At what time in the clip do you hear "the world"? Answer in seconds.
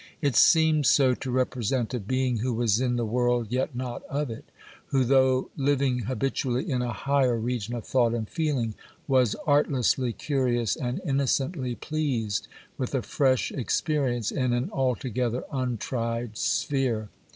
2.95-3.51